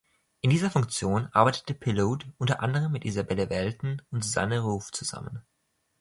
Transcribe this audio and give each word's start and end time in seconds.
In 0.39 0.49
dieser 0.49 0.71
Funktion 0.71 1.27
arbeitete 1.31 1.75
Pilloud 1.75 2.25
unter 2.39 2.61
anderem 2.63 2.91
mit 2.91 3.05
Isabelle 3.05 3.51
Welton 3.51 4.01
und 4.09 4.23
Susanne 4.23 4.61
Ruoff 4.61 4.91
zusammen. 4.91 5.43